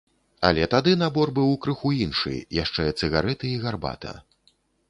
[0.47, 4.19] Але тады набор быў крыху іншы, яшчэ цыгарэты і гарбата.